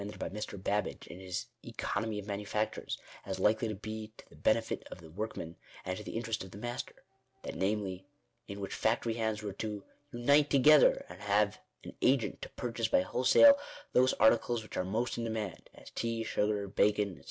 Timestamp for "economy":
1.63-2.19